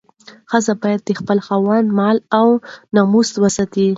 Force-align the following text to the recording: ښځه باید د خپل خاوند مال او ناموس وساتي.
ښځه 0.51 0.73
باید 0.81 1.01
د 1.05 1.09
خپل 1.19 1.37
خاوند 1.45 1.87
مال 1.99 2.17
او 2.39 2.47
ناموس 2.95 3.29
وساتي. 3.43 3.87